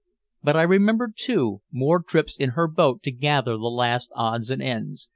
But 0.41 0.55
I 0.57 0.63
remember, 0.63 1.11
too, 1.15 1.61
more 1.71 2.01
trips 2.01 2.35
in 2.35 2.51
her 2.57 2.67
boat 2.67 3.03
to 3.03 3.11
gather 3.11 3.51
the 3.55 3.69
last 3.69 4.09
odds 4.15 4.49
and 4.49 4.59
ends. 4.59 5.07